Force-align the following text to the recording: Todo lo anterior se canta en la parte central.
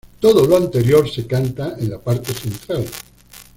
Todo 0.19 0.47
lo 0.47 0.57
anterior 0.57 1.07
se 1.07 1.27
canta 1.27 1.75
en 1.77 1.91
la 1.91 1.99
parte 1.99 2.33
central. 2.33 2.87